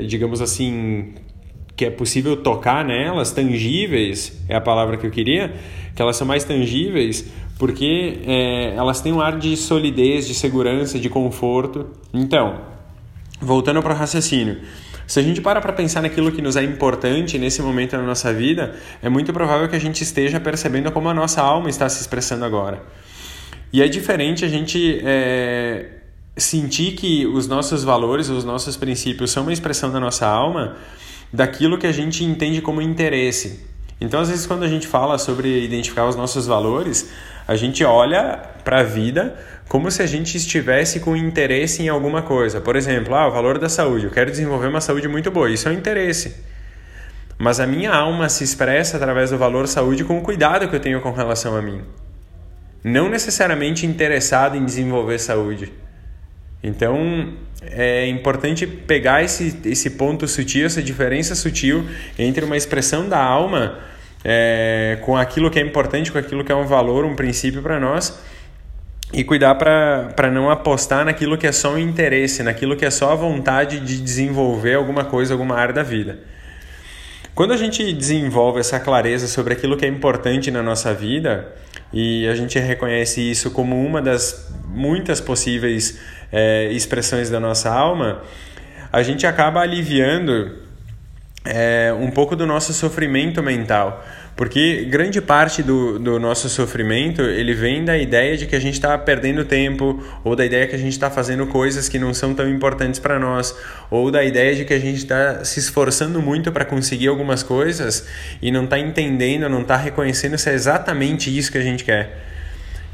digamos 0.05 0.41
assim, 0.41 1.13
que 1.75 1.85
é 1.85 1.89
possível 1.89 2.37
tocar 2.37 2.83
nelas, 2.83 3.31
tangíveis 3.31 4.43
é 4.47 4.55
a 4.55 4.61
palavra 4.61 4.97
que 4.97 5.07
eu 5.07 5.11
queria, 5.11 5.53
que 5.95 6.01
elas 6.01 6.15
são 6.15 6.27
mais 6.27 6.43
tangíveis 6.43 7.31
porque 7.59 8.19
é, 8.25 8.73
elas 8.75 9.01
têm 9.01 9.11
um 9.11 9.19
ar 9.19 9.37
de 9.37 9.57
solidez, 9.57 10.25
de 10.25 10.33
segurança, 10.33 10.97
de 10.97 11.09
conforto. 11.09 11.87
Então, 12.13 12.61
voltando 13.41 13.81
para 13.83 13.93
o 13.93 13.97
raciocínio, 13.97 14.61
se 15.05 15.19
a 15.19 15.23
gente 15.23 15.41
para 15.41 15.59
para 15.59 15.73
pensar 15.73 16.01
naquilo 16.01 16.31
que 16.31 16.41
nos 16.41 16.55
é 16.55 16.63
importante 16.63 17.37
nesse 17.37 17.61
momento 17.61 17.97
da 17.97 18.01
nossa 18.01 18.33
vida, 18.33 18.75
é 19.03 19.09
muito 19.09 19.33
provável 19.33 19.67
que 19.67 19.75
a 19.75 19.79
gente 19.79 20.01
esteja 20.03 20.39
percebendo 20.39 20.89
como 20.91 21.09
a 21.09 21.13
nossa 21.13 21.41
alma 21.41 21.69
está 21.69 21.89
se 21.89 21.99
expressando 21.99 22.45
agora. 22.45 22.81
E 23.73 23.81
é 23.81 23.87
diferente 23.89 24.45
a 24.45 24.47
gente 24.47 25.01
é, 25.03 25.98
sentir 26.39 26.93
que 26.93 27.25
os 27.27 27.47
nossos 27.47 27.83
valores, 27.83 28.29
os 28.29 28.43
nossos 28.43 28.77
princípios 28.77 29.31
são 29.31 29.43
uma 29.43 29.53
expressão 29.53 29.91
da 29.91 29.99
nossa 29.99 30.25
alma, 30.25 30.77
daquilo 31.31 31.77
que 31.77 31.87
a 31.87 31.91
gente 31.91 32.23
entende 32.23 32.61
como 32.61 32.81
interesse. 32.81 33.67
Então, 34.01 34.21
às 34.21 34.29
vezes, 34.29 34.45
quando 34.45 34.63
a 34.63 34.67
gente 34.67 34.87
fala 34.87 35.17
sobre 35.17 35.63
identificar 35.63 36.07
os 36.07 36.15
nossos 36.15 36.47
valores, 36.47 37.09
a 37.47 37.55
gente 37.55 37.83
olha 37.83 38.37
para 38.63 38.79
a 38.79 38.83
vida 38.83 39.37
como 39.67 39.91
se 39.91 40.01
a 40.01 40.07
gente 40.07 40.35
estivesse 40.37 40.99
com 40.99 41.15
interesse 41.15 41.83
em 41.83 41.89
alguma 41.89 42.21
coisa. 42.21 42.61
Por 42.61 42.75
exemplo, 42.75 43.13
ah, 43.13 43.27
o 43.27 43.31
valor 43.31 43.59
da 43.59 43.69
saúde. 43.69 44.05
Eu 44.05 44.11
quero 44.11 44.31
desenvolver 44.31 44.67
uma 44.67 44.81
saúde 44.81 45.07
muito 45.07 45.29
boa. 45.29 45.49
Isso 45.49 45.67
é 45.67 45.71
um 45.71 45.75
interesse. 45.75 46.35
Mas 47.37 47.59
a 47.59 47.67
minha 47.67 47.93
alma 47.93 48.29
se 48.29 48.43
expressa 48.43 48.97
através 48.97 49.31
do 49.31 49.37
valor 49.37 49.67
saúde 49.67 50.03
com 50.03 50.17
o 50.17 50.21
cuidado 50.21 50.67
que 50.67 50.75
eu 50.75 50.79
tenho 50.79 51.01
com 51.01 51.11
relação 51.11 51.55
a 51.55 51.61
mim. 51.61 51.81
não 52.83 53.09
necessariamente 53.09 53.85
interessado 53.85 54.55
em 54.55 54.63
desenvolver 54.63 55.19
saúde. 55.19 55.71
Então 56.63 57.33
é 57.61 58.07
importante 58.07 58.65
pegar 58.65 59.23
esse, 59.23 59.59
esse 59.65 59.91
ponto 59.91 60.27
sutil, 60.27 60.65
essa 60.65 60.81
diferença 60.81 61.35
sutil 61.35 61.85
entre 62.17 62.43
uma 62.45 62.57
expressão 62.57 63.07
da 63.07 63.21
alma 63.21 63.79
é, 64.23 64.97
com 65.01 65.15
aquilo 65.15 65.49
que 65.49 65.59
é 65.59 65.61
importante, 65.61 66.11
com 66.11 66.17
aquilo 66.17 66.43
que 66.43 66.51
é 66.51 66.55
um 66.55 66.65
valor, 66.65 67.05
um 67.05 67.15
princípio 67.15 67.61
para 67.61 67.79
nós 67.79 68.19
e 69.11 69.23
cuidar 69.23 69.55
para 69.55 70.29
não 70.31 70.49
apostar 70.49 71.03
naquilo 71.03 71.37
que 71.37 71.47
é 71.47 71.51
só 71.51 71.73
um 71.73 71.77
interesse, 71.77 72.43
naquilo 72.43 72.75
que 72.75 72.85
é 72.85 72.91
só 72.91 73.11
a 73.11 73.15
vontade 73.15 73.79
de 73.79 73.99
desenvolver 73.99 74.75
alguma 74.75 75.03
coisa, 75.03 75.33
alguma 75.33 75.55
área 75.55 75.73
da 75.73 75.83
vida. 75.83 76.19
Quando 77.33 77.53
a 77.53 77.57
gente 77.57 77.91
desenvolve 77.93 78.59
essa 78.59 78.79
clareza 78.79 79.27
sobre 79.27 79.53
aquilo 79.53 79.77
que 79.77 79.85
é 79.85 79.87
importante 79.87 80.51
na 80.51 80.61
nossa 80.61 80.93
vida 80.93 81.47
e 81.91 82.27
a 82.27 82.35
gente 82.35 82.59
reconhece 82.59 83.21
isso 83.21 83.49
como 83.51 83.83
uma 83.83 84.01
das 84.01 84.51
muitas 84.69 85.19
possíveis 85.19 85.99
é, 86.31 86.71
expressões 86.71 87.29
da 87.29 87.39
nossa 87.39 87.69
alma, 87.69 88.21
a 88.91 89.03
gente 89.03 89.25
acaba 89.27 89.61
aliviando 89.61 90.57
é, 91.45 91.93
um 91.99 92.11
pouco 92.11 92.35
do 92.35 92.45
nosso 92.45 92.73
sofrimento 92.73 93.41
mental. 93.41 94.03
Porque 94.35 94.85
grande 94.85 95.19
parte 95.19 95.61
do, 95.61 95.99
do 95.99 96.17
nosso 96.17 96.47
sofrimento 96.47 97.21
ele 97.21 97.53
vem 97.53 97.83
da 97.83 97.97
ideia 97.97 98.37
de 98.37 98.45
que 98.45 98.55
a 98.55 98.59
gente 98.59 98.75
está 98.75 98.97
perdendo 98.97 99.43
tempo, 99.43 100.01
ou 100.23 100.33
da 100.33 100.45
ideia 100.45 100.65
que 100.65 100.75
a 100.75 100.79
gente 100.79 100.93
está 100.93 101.09
fazendo 101.09 101.45
coisas 101.45 101.89
que 101.89 101.99
não 101.99 102.13
são 102.13 102.33
tão 102.33 102.47
importantes 102.47 103.01
para 103.01 103.19
nós, 103.19 103.53
ou 103.91 104.09
da 104.09 104.23
ideia 104.23 104.55
de 104.55 104.63
que 104.63 104.73
a 104.73 104.79
gente 104.79 104.99
está 104.99 105.43
se 105.43 105.59
esforçando 105.59 106.21
muito 106.21 106.53
para 106.53 106.63
conseguir 106.63 107.09
algumas 107.09 107.43
coisas 107.43 108.07
e 108.41 108.49
não 108.49 108.63
está 108.63 108.79
entendendo, 108.79 109.49
não 109.49 109.61
está 109.61 109.75
reconhecendo 109.75 110.37
se 110.37 110.49
é 110.49 110.53
exatamente 110.53 111.37
isso 111.37 111.51
que 111.51 111.57
a 111.57 111.63
gente 111.63 111.83
quer. 111.83 112.38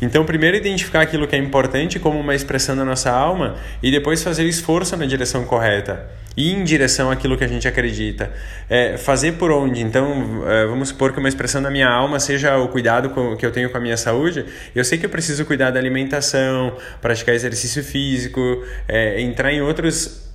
Então, 0.02 0.26
primeiro 0.26 0.58
identificar 0.58 1.02
aquilo 1.02 1.28
que 1.28 1.36
é 1.36 1.40
importante 1.40 2.00
como 2.00 2.20
uma 2.20 2.36
expressão 2.36 2.76
da 2.76 2.84
nossa 2.84 3.12
alma 3.12 3.56
e 3.82 3.90
depois 3.90 4.22
fazer 4.24 4.44
esforço 4.46 4.96
na 4.98 5.06
direção 5.06 5.46
correta 5.46 6.10
ir 6.38 6.52
em 6.52 6.64
direção 6.64 7.10
àquilo 7.10 7.38
que 7.38 7.44
a 7.44 7.48
gente 7.48 7.68
acredita. 7.68 8.32
É, 8.70 8.98
fazer 8.98 9.34
por 9.34 9.52
onde? 9.52 9.82
Então, 9.82 10.44
é, 10.48 10.66
vamos 10.66 10.90
supor 10.90 11.14
que 11.14 11.20
uma 11.20 11.30
expressão 11.30 11.62
da 11.62 11.72
minha 11.72 11.88
alma 11.88 12.20
seja 12.20 12.58
o 12.58 12.68
cuidado 12.68 13.10
com, 13.12 13.36
que 13.38 13.46
eu 13.46 13.52
tenho 13.52 13.70
com 13.70 13.78
a 13.78 13.80
minha 13.80 13.98
saúde. 13.98 14.46
Eu 14.74 14.84
sei 14.84 14.98
que 14.98 15.06
eu 15.06 15.10
preciso 15.10 15.46
cuidar 15.46 15.72
da 15.72 15.80
alimentação, 15.80 16.76
praticar 17.02 17.34
exercício 17.34 17.84
físico, 17.84 18.64
é, 18.88 19.22
entrar 19.22 19.54
em 19.54 19.62
outros 19.62 20.30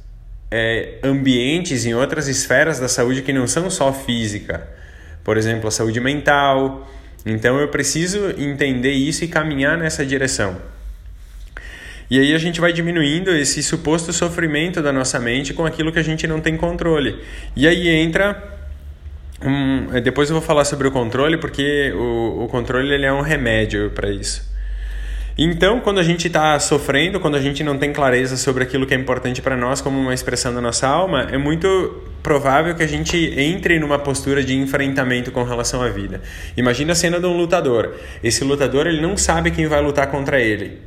é, 0.50 0.98
ambientes, 1.02 1.84
em 1.84 1.94
outras 1.94 2.28
esferas 2.28 2.80
da 2.80 2.88
saúde 2.88 3.22
que 3.22 3.32
não 3.32 3.46
são 3.46 3.68
só 3.70 3.92
física. 3.92 4.66
Por 5.22 5.36
exemplo, 5.36 5.68
a 5.68 5.70
saúde 5.70 6.00
mental. 6.00 6.88
Então, 7.24 7.58
eu 7.60 7.68
preciso 7.68 8.30
entender 8.38 8.92
isso 8.92 9.24
e 9.24 9.28
caminhar 9.28 9.76
nessa 9.76 10.04
direção. 10.04 10.56
E 12.10 12.18
aí 12.18 12.34
a 12.34 12.38
gente 12.38 12.60
vai 12.60 12.72
diminuindo 12.72 13.30
esse 13.30 13.62
suposto 13.62 14.12
sofrimento 14.12 14.82
da 14.82 14.92
nossa 14.92 15.20
mente 15.20 15.54
com 15.54 15.64
aquilo 15.64 15.92
que 15.92 15.98
a 15.98 16.02
gente 16.02 16.26
não 16.26 16.40
tem 16.40 16.56
controle. 16.56 17.22
E 17.54 17.68
aí 17.68 17.88
entra 17.88 18.58
um, 19.42 20.00
depois 20.00 20.28
eu 20.28 20.34
vou 20.34 20.42
falar 20.42 20.64
sobre 20.64 20.88
o 20.88 20.90
controle, 20.90 21.38
porque 21.38 21.92
o, 21.92 22.44
o 22.44 22.48
controle 22.48 22.92
ele 22.92 23.06
é 23.06 23.12
um 23.12 23.22
remédio 23.22 23.90
para 23.90 24.10
isso. 24.10 24.49
Então, 25.42 25.80
quando 25.80 25.98
a 25.98 26.02
gente 26.02 26.26
está 26.26 26.58
sofrendo, 26.60 27.18
quando 27.18 27.34
a 27.34 27.40
gente 27.40 27.64
não 27.64 27.78
tem 27.78 27.94
clareza 27.94 28.36
sobre 28.36 28.62
aquilo 28.62 28.84
que 28.84 28.92
é 28.92 28.96
importante 28.98 29.40
para 29.40 29.56
nós 29.56 29.80
como 29.80 29.98
uma 29.98 30.12
expressão 30.12 30.52
da 30.52 30.60
nossa 30.60 30.86
alma, 30.86 31.28
é 31.32 31.38
muito 31.38 31.96
provável 32.22 32.74
que 32.74 32.82
a 32.82 32.86
gente 32.86 33.16
entre 33.40 33.78
numa 33.78 33.98
postura 33.98 34.44
de 34.44 34.54
enfrentamento 34.54 35.32
com 35.32 35.42
relação 35.42 35.80
à 35.80 35.88
vida. 35.88 36.20
Imagina 36.58 36.92
a 36.92 36.94
cena 36.94 37.18
de 37.18 37.24
um 37.24 37.34
lutador. 37.34 37.94
Esse 38.22 38.44
lutador 38.44 38.86
ele 38.86 39.00
não 39.00 39.16
sabe 39.16 39.50
quem 39.50 39.66
vai 39.66 39.80
lutar 39.80 40.08
contra 40.08 40.38
ele. 40.38 40.78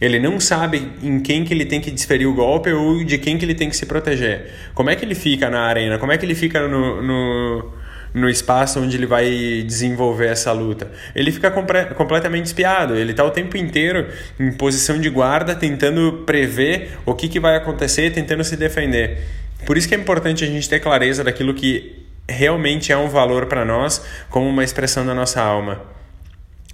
Ele 0.00 0.20
não 0.20 0.38
sabe 0.38 0.92
em 1.02 1.18
quem 1.18 1.42
que 1.44 1.52
ele 1.52 1.64
tem 1.64 1.80
que 1.80 1.90
desferir 1.90 2.26
o 2.26 2.34
golpe 2.34 2.70
ou 2.70 3.02
de 3.02 3.18
quem 3.18 3.36
que 3.36 3.44
ele 3.44 3.56
tem 3.56 3.68
que 3.68 3.76
se 3.76 3.86
proteger. 3.86 4.52
Como 4.72 4.88
é 4.88 4.94
que 4.94 5.04
ele 5.04 5.16
fica 5.16 5.50
na 5.50 5.62
arena? 5.62 5.98
Como 5.98 6.12
é 6.12 6.16
que 6.16 6.24
ele 6.24 6.36
fica 6.36 6.68
no, 6.68 7.02
no, 7.02 7.72
no 8.14 8.30
espaço 8.30 8.80
onde 8.80 8.96
ele 8.96 9.06
vai 9.06 9.62
desenvolver 9.66 10.28
essa 10.28 10.52
luta? 10.52 10.90
Ele 11.14 11.32
fica 11.32 11.50
completamente 11.50 12.46
espiado. 12.46 12.94
Ele 12.94 13.10
está 13.10 13.24
o 13.24 13.30
tempo 13.30 13.56
inteiro 13.56 14.08
em 14.38 14.52
posição 14.52 15.00
de 15.00 15.10
guarda, 15.10 15.54
tentando 15.54 16.22
prever 16.24 16.96
o 17.04 17.12
que, 17.12 17.28
que 17.28 17.40
vai 17.40 17.56
acontecer, 17.56 18.12
tentando 18.12 18.44
se 18.44 18.56
defender. 18.56 19.18
Por 19.66 19.76
isso 19.76 19.88
que 19.88 19.94
é 19.94 19.98
importante 19.98 20.44
a 20.44 20.46
gente 20.46 20.68
ter 20.68 20.78
clareza 20.78 21.24
daquilo 21.24 21.52
que 21.52 22.04
realmente 22.28 22.92
é 22.92 22.96
um 22.96 23.08
valor 23.08 23.46
para 23.46 23.64
nós, 23.64 24.04
como 24.30 24.48
uma 24.48 24.64
expressão 24.64 25.04
da 25.04 25.14
nossa 25.14 25.42
alma. 25.42 25.82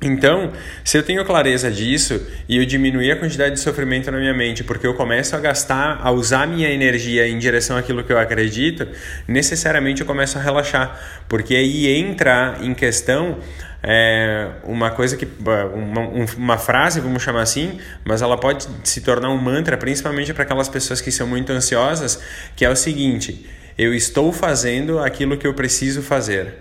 Então, 0.02 0.50
se 0.82 0.96
eu 0.96 1.02
tenho 1.02 1.22
clareza 1.26 1.70
disso 1.70 2.26
e 2.48 2.56
eu 2.56 2.64
diminuir 2.64 3.12
a 3.12 3.16
quantidade 3.16 3.54
de 3.54 3.60
sofrimento 3.60 4.10
na 4.10 4.18
minha 4.18 4.32
mente, 4.32 4.64
porque 4.64 4.86
eu 4.86 4.94
começo 4.94 5.36
a 5.36 5.40
gastar, 5.40 6.00
a 6.02 6.10
usar 6.10 6.46
minha 6.46 6.70
energia 6.70 7.28
em 7.28 7.38
direção 7.38 7.76
àquilo 7.76 8.02
que 8.02 8.10
eu 8.10 8.18
acredito, 8.18 8.88
necessariamente 9.28 10.00
eu 10.00 10.06
começo 10.06 10.38
a 10.38 10.40
relaxar, 10.40 10.98
porque 11.28 11.54
aí 11.54 11.86
entra 11.86 12.56
em 12.62 12.72
questão 12.72 13.38
é, 13.82 14.48
uma 14.64 14.90
coisa 14.90 15.18
que 15.18 15.28
uma, 15.74 16.00
uma 16.36 16.58
frase, 16.58 16.98
vamos 17.00 17.22
chamar 17.22 17.42
assim, 17.42 17.78
mas 18.02 18.22
ela 18.22 18.38
pode 18.38 18.66
se 18.84 19.02
tornar 19.02 19.28
um 19.28 19.38
mantra, 19.38 19.76
principalmente 19.76 20.32
para 20.32 20.44
aquelas 20.44 20.68
pessoas 20.68 21.02
que 21.02 21.12
são 21.12 21.26
muito 21.26 21.52
ansiosas, 21.52 22.22
que 22.56 22.64
é 22.64 22.70
o 22.70 22.76
seguinte: 22.76 23.46
eu 23.76 23.94
estou 23.94 24.32
fazendo 24.32 24.98
aquilo 24.98 25.36
que 25.36 25.46
eu 25.46 25.52
preciso 25.52 26.02
fazer. 26.02 26.54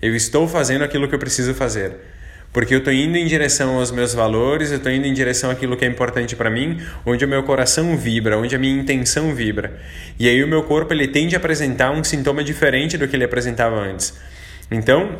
Eu 0.00 0.14
estou 0.14 0.46
fazendo 0.46 0.82
aquilo 0.82 1.08
que 1.08 1.14
eu 1.14 1.18
preciso 1.18 1.54
fazer. 1.54 2.17
Porque 2.52 2.74
eu 2.74 2.78
estou 2.78 2.92
indo 2.92 3.16
em 3.16 3.26
direção 3.26 3.76
aos 3.76 3.90
meus 3.90 4.14
valores, 4.14 4.70
eu 4.70 4.78
estou 4.78 4.90
indo 4.90 5.06
em 5.06 5.12
direção 5.12 5.50
àquilo 5.50 5.76
que 5.76 5.84
é 5.84 5.88
importante 5.88 6.34
para 6.34 6.50
mim, 6.50 6.80
onde 7.04 7.24
o 7.24 7.28
meu 7.28 7.42
coração 7.42 7.96
vibra, 7.96 8.38
onde 8.38 8.56
a 8.56 8.58
minha 8.58 8.80
intenção 8.80 9.34
vibra. 9.34 9.78
E 10.18 10.28
aí 10.28 10.42
o 10.42 10.48
meu 10.48 10.62
corpo 10.62 10.92
ele 10.92 11.06
tende 11.08 11.36
a 11.36 11.38
apresentar 11.38 11.90
um 11.90 12.02
sintoma 12.02 12.42
diferente 12.42 12.96
do 12.96 13.06
que 13.06 13.14
ele 13.14 13.24
apresentava 13.24 13.76
antes. 13.76 14.18
Então, 14.70 15.16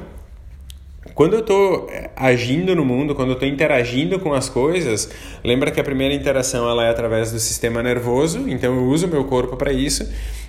quando 1.15 1.35
eu 1.35 1.41
estou 1.41 1.89
eh, 1.91 2.11
agindo 2.15 2.77
no 2.77 2.85
mundo, 2.85 3.15
quando 3.15 3.31
eu 3.31 3.35
estou 3.35 3.49
interagindo 3.49 4.21
com 4.21 4.33
as 4.33 4.49
coisas, 4.49 5.11
lembra 5.43 5.71
que 5.71 5.81
a 5.81 5.85
primeira 5.85 6.15
interação 6.15 6.69
ela 6.71 6.85
é 6.85 6.91
através 6.91 7.33
do 7.33 7.41
sistema 7.41 7.83
nervoso, 7.83 8.49
então 8.49 8.75
eu 8.75 8.85
uso 8.85 9.07
o 9.07 9.11
meu 9.11 9.25
corpo 9.25 9.57
para 9.57 9.73
isso. 9.73 10.09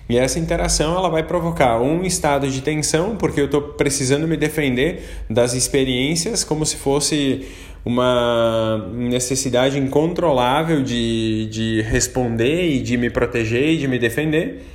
E 0.10 0.18
essa 0.18 0.40
interação 0.40 0.98
ela 0.98 1.08
vai 1.08 1.22
provocar 1.22 1.80
um 1.80 2.04
estado 2.04 2.50
de 2.50 2.62
tensão, 2.62 3.16
porque 3.16 3.40
eu 3.40 3.46
estou 3.46 3.62
precisando 3.62 4.28
me 4.28 4.36
defender 4.36 5.04
das 5.30 5.54
experiências 5.54 6.44
como 6.44 6.66
se 6.66 6.78
fosse 6.78 7.48
uma 7.86 8.90
necessidade 8.92 9.78
incontrolável 9.78 10.82
de, 10.82 11.46
de 11.52 11.82
responder 11.84 12.72
e 12.72 12.82
de 12.82 12.98
me 12.98 13.12
proteger 13.12 13.70
e 13.70 13.78
de 13.78 13.88
me 13.88 14.00
defender. 14.00 14.66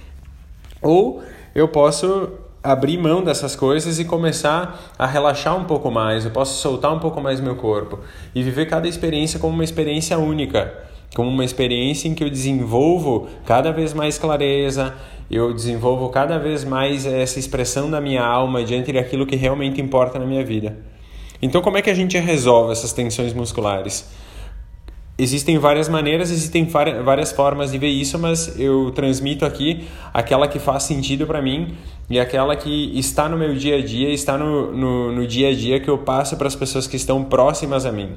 Ou 0.81 1.21
eu 1.53 1.67
posso 1.67 2.33
abrir 2.63 2.97
mão 2.97 3.23
dessas 3.23 3.57
coisas 3.57 3.99
e 3.99 4.05
começar 4.05 4.95
a 4.97 5.07
relaxar 5.07 5.59
um 5.59 5.65
pouco 5.65 5.91
mais, 5.91 6.25
eu 6.25 6.31
posso 6.31 6.63
soltar 6.63 6.95
um 6.95 6.99
pouco 6.99 7.21
mais 7.21 7.41
meu 7.41 7.57
corpo 7.57 7.99
e 8.35 8.43
viver 8.43 8.67
cada 8.67 8.89
experiência 8.89 9.39
como 9.39 9.53
uma 9.53 9.65
experiência 9.65 10.17
única, 10.19 10.73
como 11.15 11.31
uma 11.31 11.45
experiência 11.45 12.09
em 12.09 12.15
que 12.15 12.25
eu 12.25 12.29
desenvolvo 12.29 13.29
cada 13.47 13.73
vez 13.73 13.95
mais 13.95 14.19
clareza, 14.19 14.95
eu 15.31 15.55
desenvolvo 15.55 16.09
cada 16.09 16.39
vez 16.39 16.65
mais 16.65 17.07
essa 17.07 17.39
expressão 17.39 17.91
da 17.91 18.01
minha 18.01 18.25
alma 18.25 18.63
diante 18.65 18.93
daquilo 18.93 19.25
que 19.25 19.37
realmente 19.37 19.81
importa 19.81 20.19
na 20.19 20.27
minha 20.27 20.45
vida. 20.45 20.77
Então, 21.41 21.63
como 21.63 21.77
é 21.77 21.83
que 21.83 21.91
a 21.91 21.95
gente 21.95 22.19
resolve 22.19 22.73
essas 22.73 22.93
tensões 22.93 23.33
musculares? 23.33 24.09
Existem 25.17 25.59
várias 25.59 25.89
maneiras, 25.89 26.31
existem 26.31 26.65
várias 26.67 27.31
formas 27.31 27.71
de 27.71 27.79
ver 27.79 27.89
isso, 27.89 28.19
mas 28.19 28.59
eu 28.59 28.91
transmito 28.91 29.45
aqui 29.45 29.87
aquela 30.13 30.49
que 30.49 30.59
faz 30.59 30.83
sentido 30.83 31.25
para 31.25 31.41
mim 31.41 31.75
e 32.11 32.19
aquela 32.19 32.57
que 32.57 32.99
está 32.99 33.29
no 33.29 33.37
meu 33.37 33.55
dia 33.55 33.77
a 33.77 33.81
dia, 33.81 34.11
está 34.11 34.37
no, 34.37 34.73
no, 34.73 35.13
no 35.13 35.27
dia 35.27 35.51
a 35.51 35.55
dia 35.55 35.79
que 35.79 35.89
eu 35.89 35.99
passo 35.99 36.37
para 36.37 36.49
as 36.49 36.57
pessoas 36.57 36.89
que 36.89 36.97
estão 36.97 37.23
próximas 37.23 37.87
a 37.87 37.93
mim. 37.93 38.17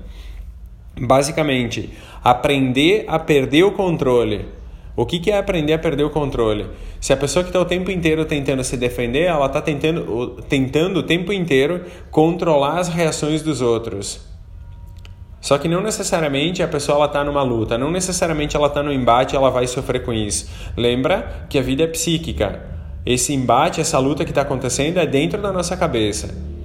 Basicamente, 0.99 1.91
aprender 2.23 3.05
a 3.07 3.19
perder 3.19 3.63
o 3.63 3.71
controle 3.71 4.57
o 4.97 5.05
que, 5.05 5.29
é 5.29 5.37
aprender 5.37 5.73
a 5.73 5.77
perder 5.77 6.05
o 6.05 6.09
controle? 6.09 6.65
Se 6.99 7.13
a 7.13 7.17
pessoa 7.17 7.43
que 7.43 7.49
está 7.49 7.61
o 7.61 7.65
tempo 7.65 7.91
inteiro 7.91 8.25
tentando 8.25 8.63
se 8.63 8.75
defender, 8.75 9.25
ela 9.25 9.45
está 9.45 9.61
tentando, 9.61 10.41
tentando 10.49 11.01
o 11.01 11.03
tempo 11.03 11.31
inteiro 11.31 11.85
controlar 12.09 12.79
as 12.79 12.87
reações 12.87 13.43
dos 13.43 13.61
outros. 13.61 14.19
Só 15.39 15.59
que 15.59 15.67
não 15.67 15.83
necessariamente 15.83 16.63
a 16.63 16.67
pessoa 16.67 17.05
está 17.05 17.23
numa 17.23 17.43
luta, 17.43 17.77
não 17.77 17.91
necessariamente 17.91 18.55
ela 18.55 18.65
está 18.65 18.81
no 18.81 18.91
embate 18.91 19.35
ela 19.35 19.51
vai 19.51 19.67
sofrer 19.67 20.03
com 20.03 20.11
isso. 20.11 20.49
Lembra 20.75 21.45
que 21.47 21.59
a 21.59 21.61
vida 21.61 21.83
é 21.83 21.87
psíquica. 21.87 22.59
Esse 23.05 23.35
embate, 23.35 23.79
essa 23.79 23.99
luta 23.99 24.25
que 24.25 24.31
está 24.31 24.41
acontecendo 24.41 24.97
é 24.97 25.05
dentro 25.05 25.39
da 25.39 25.53
nossa 25.53 25.77
cabeça. 25.77 26.56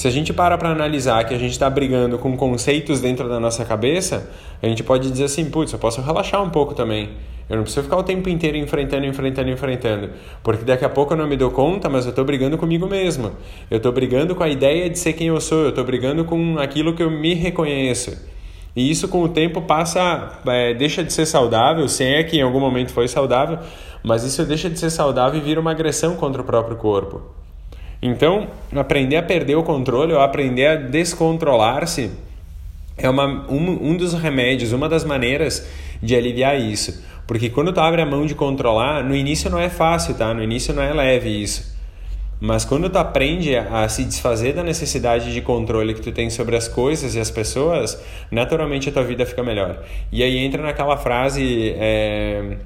Se 0.00 0.08
a 0.08 0.10
gente 0.10 0.32
para 0.32 0.56
para 0.56 0.70
analisar 0.70 1.22
que 1.24 1.34
a 1.34 1.38
gente 1.38 1.50
está 1.50 1.68
brigando 1.68 2.18
com 2.18 2.34
conceitos 2.34 3.02
dentro 3.02 3.28
da 3.28 3.38
nossa 3.38 3.66
cabeça, 3.66 4.30
a 4.62 4.66
gente 4.66 4.82
pode 4.82 5.10
dizer 5.10 5.24
assim, 5.24 5.44
putz, 5.50 5.74
eu 5.74 5.78
posso 5.78 6.00
relaxar 6.00 6.42
um 6.42 6.48
pouco 6.48 6.72
também. 6.72 7.10
Eu 7.50 7.56
não 7.56 7.64
preciso 7.64 7.82
ficar 7.82 7.98
o 7.98 8.02
tempo 8.02 8.26
inteiro 8.30 8.56
enfrentando, 8.56 9.04
enfrentando, 9.04 9.50
enfrentando. 9.50 10.10
Porque 10.42 10.64
daqui 10.64 10.86
a 10.86 10.88
pouco 10.88 11.12
eu 11.12 11.18
não 11.18 11.28
me 11.28 11.36
dou 11.36 11.50
conta, 11.50 11.90
mas 11.90 12.06
eu 12.06 12.10
estou 12.10 12.24
brigando 12.24 12.56
comigo 12.56 12.86
mesmo. 12.86 13.32
Eu 13.70 13.76
estou 13.76 13.92
brigando 13.92 14.34
com 14.34 14.42
a 14.42 14.48
ideia 14.48 14.88
de 14.88 14.98
ser 14.98 15.12
quem 15.12 15.26
eu 15.26 15.38
sou. 15.38 15.64
Eu 15.64 15.68
estou 15.68 15.84
brigando 15.84 16.24
com 16.24 16.58
aquilo 16.58 16.94
que 16.94 17.02
eu 17.02 17.10
me 17.10 17.34
reconheço. 17.34 18.16
E 18.74 18.90
isso 18.90 19.06
com 19.06 19.22
o 19.22 19.28
tempo 19.28 19.60
passa, 19.60 20.40
é, 20.46 20.72
deixa 20.72 21.04
de 21.04 21.12
ser 21.12 21.26
saudável, 21.26 21.86
se 21.88 22.04
é 22.04 22.24
que 22.24 22.38
em 22.38 22.42
algum 22.42 22.58
momento 22.58 22.90
foi 22.90 23.06
saudável, 23.06 23.58
mas 24.02 24.24
isso 24.24 24.46
deixa 24.46 24.70
de 24.70 24.78
ser 24.78 24.88
saudável 24.88 25.38
e 25.38 25.44
vira 25.44 25.60
uma 25.60 25.72
agressão 25.72 26.16
contra 26.16 26.40
o 26.40 26.44
próprio 26.46 26.78
corpo. 26.78 27.38
Então, 28.02 28.48
aprender 28.74 29.16
a 29.16 29.22
perder 29.22 29.56
o 29.56 29.62
controle 29.62 30.12
ou 30.12 30.20
aprender 30.20 30.66
a 30.66 30.76
descontrolar-se 30.76 32.10
é 32.96 33.08
uma, 33.08 33.50
um, 33.50 33.90
um 33.90 33.96
dos 33.96 34.14
remédios, 34.14 34.72
uma 34.72 34.88
das 34.88 35.04
maneiras 35.04 35.66
de 36.02 36.14
aliviar 36.16 36.58
isso. 36.58 37.04
Porque 37.26 37.48
quando 37.48 37.72
tu 37.72 37.80
abre 37.80 38.02
a 38.02 38.06
mão 38.06 38.26
de 38.26 38.34
controlar, 38.34 39.04
no 39.04 39.14
início 39.14 39.50
não 39.50 39.58
é 39.58 39.68
fácil, 39.68 40.14
tá? 40.14 40.34
No 40.34 40.42
início 40.42 40.74
não 40.74 40.82
é 40.82 40.92
leve 40.92 41.28
isso. 41.28 41.78
Mas 42.40 42.64
quando 42.64 42.88
tu 42.88 42.96
aprende 42.96 43.54
a 43.54 43.86
se 43.88 44.02
desfazer 44.02 44.54
da 44.54 44.62
necessidade 44.62 45.32
de 45.32 45.42
controle 45.42 45.92
que 45.92 46.00
tu 46.00 46.10
tem 46.10 46.30
sobre 46.30 46.56
as 46.56 46.66
coisas 46.66 47.14
e 47.14 47.20
as 47.20 47.30
pessoas, 47.30 48.02
naturalmente 48.30 48.88
a 48.88 48.92
tua 48.92 49.04
vida 49.04 49.26
fica 49.26 49.42
melhor. 49.42 49.84
E 50.10 50.22
aí 50.22 50.38
entra 50.38 50.62
naquela 50.62 50.96
frase 50.96 51.74
é, 51.76 52.56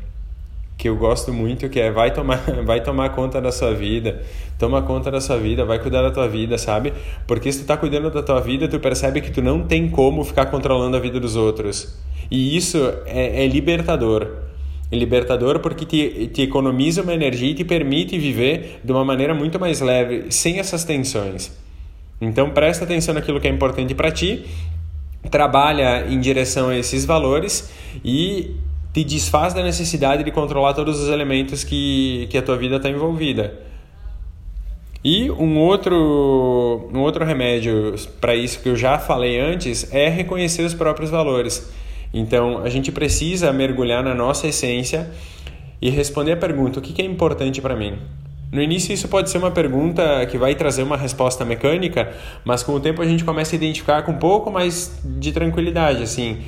que 0.77 0.89
eu 0.89 0.97
gosto 0.97 1.33
muito, 1.33 1.69
que 1.69 1.81
é 1.81 1.91
vai 1.91 2.13
tomar, 2.13 2.39
vai 2.65 2.83
tomar 2.83 3.11
conta 3.11 3.41
da 3.41 3.53
sua 3.53 3.75
vida, 3.75 4.23
toma 4.59 4.83
conta 4.83 5.11
da 5.11 5.21
sua 5.21 5.39
vida, 5.39 5.65
vai 5.65 5.79
cuidar 5.79 6.03
da 6.03 6.11
tua 6.11 6.29
vida, 6.29 6.59
sabe? 6.59 6.93
Porque 7.27 7.51
se 7.53 7.61
tu 7.61 7.67
tá 7.67 7.77
cuidando 7.77 8.11
da 8.11 8.23
tua 8.23 8.41
vida, 8.41 8.69
tu 8.69 8.79
percebe 8.81 9.21
que 9.21 9.31
tu 9.31 9.41
não 9.41 9.63
tem 9.63 9.89
como 9.89 10.25
ficar 10.25 10.47
controlando 10.47 10.97
a 10.97 11.01
vida 11.01 11.21
dos 11.21 11.37
outros. 11.37 11.99
E 12.31 12.57
isso 12.57 12.79
é, 13.07 13.45
é 13.45 13.47
libertador 13.47 14.45
libertador 14.95 15.59
porque 15.59 15.85
te, 15.85 16.29
te 16.29 16.43
economiza 16.43 17.03
uma 17.03 17.13
energia 17.13 17.51
e 17.51 17.55
te 17.55 17.65
permite 17.65 18.19
viver 18.19 18.81
de 18.83 18.93
uma 18.93 19.05
maneira 19.05 19.35
muito 19.35 19.59
mais 19.59 19.81
leve, 19.81 20.27
sem 20.31 20.59
essas 20.59 20.85
tensões. 20.85 21.53
Então 22.21 22.51
presta 22.51 22.85
atenção 22.85 23.15
naquilo 23.15 23.41
que 23.41 23.49
é 23.49 23.51
importante 23.51 23.95
para 23.95 24.11
ti, 24.11 24.45
trabalha 25.31 26.07
em 26.09 26.21
direção 26.21 26.69
a 26.69 26.79
esses 26.79 27.05
valores 27.05 27.71
e 28.05 28.57
te 28.95 29.03
desfaz 29.03 29.53
da 29.53 29.61
necessidade 29.61 30.23
de 30.23 30.31
controlar 30.31 30.73
todos 30.73 31.01
os 31.01 31.09
elementos 31.09 31.65
que, 31.65 32.29
que 32.31 32.39
a 32.39 32.43
tua 32.43 32.57
vida 32.57 32.77
está 32.77 32.89
envolvida. 32.89 33.53
E 35.03 35.29
um 35.33 35.59
outro, 35.59 36.89
um 36.95 37.01
outro 37.01 37.25
remédio 37.25 37.97
para 38.21 38.37
isso 38.37 38.63
que 38.63 38.69
eu 38.69 38.77
já 38.77 38.97
falei 38.97 39.39
antes 39.41 39.93
é 39.93 40.09
reconhecer 40.09 40.63
os 40.63 40.73
próprios 40.73 41.11
valores. 41.11 41.69
Então, 42.15 42.59
a 42.63 42.69
gente 42.69 42.93
precisa 42.93 43.53
mergulhar 43.53 44.05
na 44.05 44.15
nossa 44.15 44.47
essência 44.47 45.11
e 45.83 45.91
responder 45.91 46.33
a 46.33 46.37
pergunta: 46.37 46.79
o 46.79 46.83
que 46.83 47.03
é 47.03 47.05
importante 47.05 47.61
para 47.61 47.75
mim? 47.75 47.99
No 48.53 48.63
início, 48.63 48.95
isso 48.95 49.09
pode 49.09 49.29
ser 49.29 49.39
uma 49.39 49.51
pergunta 49.51 50.25
que 50.27 50.39
vai 50.39 50.55
trazer 50.55 50.85
uma 50.85 50.97
resposta 50.97 51.45
mecânica, 51.45 52.13
mas 52.45 52.63
com 52.63 52.73
o 52.73 52.79
tempo 52.79 53.03
a 53.03 53.05
gente 53.05 53.25
começa 53.25 53.57
a 53.57 53.57
identificar 53.57 54.03
com 54.03 54.13
um 54.13 54.19
pouco 54.19 54.53
mais 54.53 54.97
de 55.05 55.33
tranquilidade, 55.33 56.05
assim. 56.05 56.39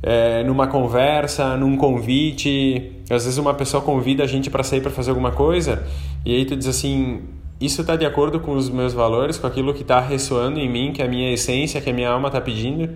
É, 0.00 0.44
numa 0.44 0.68
conversa, 0.68 1.56
num 1.56 1.76
convite, 1.76 2.92
às 3.10 3.24
vezes 3.24 3.36
uma 3.36 3.52
pessoa 3.52 3.82
convida 3.82 4.22
a 4.22 4.26
gente 4.26 4.48
para 4.48 4.62
sair 4.62 4.80
para 4.80 4.92
fazer 4.92 5.10
alguma 5.10 5.32
coisa 5.32 5.84
e 6.24 6.34
aí 6.34 6.44
tu 6.44 6.56
diz 6.56 6.66
assim: 6.66 7.22
isso 7.60 7.80
está 7.80 7.96
de 7.96 8.06
acordo 8.06 8.38
com 8.38 8.52
os 8.52 8.70
meus 8.70 8.92
valores, 8.92 9.38
com 9.38 9.46
aquilo 9.46 9.74
que 9.74 9.82
está 9.82 10.00
ressoando 10.00 10.60
em 10.60 10.68
mim, 10.68 10.92
que 10.92 11.02
é 11.02 11.06
a 11.06 11.08
minha 11.08 11.32
essência, 11.32 11.80
que 11.80 11.90
a 11.90 11.92
minha 11.92 12.10
alma 12.10 12.28
está 12.28 12.40
pedindo? 12.40 12.90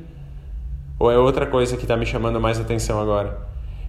Ou 0.99 1.11
é 1.11 1.19
outra 1.19 1.47
coisa 1.47 1.77
que 1.77 1.83
está 1.83 1.97
me 1.97 2.07
chamando 2.07 2.41
mais 2.41 2.61
atenção 2.61 3.01
agora? 3.01 3.39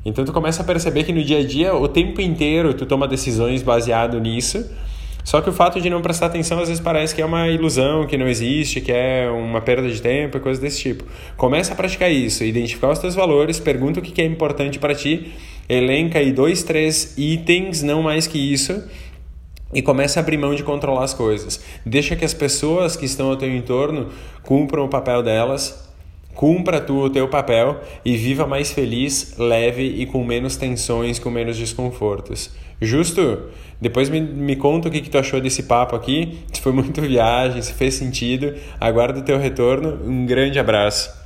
Então 0.06 0.26
tu 0.26 0.34
começa 0.34 0.64
a 0.64 0.66
perceber 0.66 1.04
que 1.04 1.14
no 1.14 1.24
dia 1.24 1.40
a 1.40 1.46
dia, 1.46 1.76
o 1.76 1.88
tempo 1.88 2.20
inteiro, 2.22 2.74
tu 2.74 2.86
toma 2.86 3.08
decisões 3.08 3.62
baseado 3.62 4.20
nisso. 4.20 4.68
Só 5.24 5.42
que 5.42 5.50
o 5.50 5.54
fato 5.54 5.80
de 5.80 5.90
não 5.90 6.02
prestar 6.02 6.26
atenção 6.26 6.60
às 6.60 6.68
vezes 6.68 6.84
parece 6.84 7.16
que 7.16 7.22
é 7.22 7.26
uma 7.26 7.48
ilusão, 7.48 8.06
que 8.06 8.18
não 8.18 8.28
existe, 8.28 8.82
que 8.82 8.92
é 8.92 9.30
uma 9.30 9.62
perda 9.62 9.90
de 9.90 10.02
tempo 10.02 10.38
e 10.38 10.40
coisas 10.40 10.62
desse 10.62 10.82
tipo. 10.82 11.06
Começa 11.38 11.74
a 11.74 11.76
praticar 11.76 12.12
isso, 12.12 12.44
identificar 12.44 12.90
os 12.90 13.00
teus 13.00 13.16
valores, 13.16 13.60
pergunta 13.60 14.00
o 14.00 14.04
que 14.04 14.22
é 14.22 14.26
importante 14.26 14.80
para 14.80 14.94
ti, 14.94 15.34
elenca 15.70 16.20
aí 16.20 16.32
dois, 16.32 16.64
três 16.64 17.18
itens, 17.18 17.82
não 17.82 18.04
mais 18.04 18.28
que 18.28 18.38
isso, 18.38 18.84
e 19.74 19.82
começa 19.82 20.20
a 20.20 20.22
abrir 20.22 20.38
mão 20.38 20.54
de 20.54 20.64
controlar 20.64 21.06
as 21.06 21.14
coisas. 21.14 21.64
Deixa 21.86 22.16
que 22.16 22.26
as 22.26 22.34
pessoas 22.34 22.98
que 22.98 23.06
estão 23.06 23.30
ao 23.30 23.38
teu 23.38 23.50
entorno 23.50 24.10
cumpram 24.44 24.86
o 24.86 24.90
papel 24.90 25.24
delas 25.24 25.84
Cumpra 26.36 26.82
tu 26.82 26.98
o 26.98 27.10
teu 27.10 27.28
papel 27.28 27.80
e 28.04 28.18
viva 28.18 28.48
mais 28.48 28.72
feliz, 28.72 29.36
leve 29.38 29.84
e 29.84 30.06
com 30.06 30.24
menos 30.24 30.58
tensões, 30.58 31.20
com 31.20 31.30
menos 31.30 31.58
desconfortos. 31.58 32.50
Justo? 32.82 33.50
Depois 33.80 34.10
me, 34.10 34.22
me 34.22 34.56
conta 34.56 34.88
o 34.88 34.92
que, 34.92 35.02
que 35.02 35.10
tu 35.10 35.18
achou 35.18 35.42
desse 35.42 35.64
papo 35.64 35.96
aqui, 35.96 36.40
se 36.52 36.60
foi 36.62 36.72
muito 36.72 37.02
viagem, 37.02 37.62
se 37.62 37.74
fez 37.74 37.94
sentido. 37.96 38.54
Aguardo 38.80 39.20
o 39.20 39.24
teu 39.24 39.38
retorno. 39.38 40.00
Um 40.06 40.26
grande 40.26 40.60
abraço. 40.60 41.23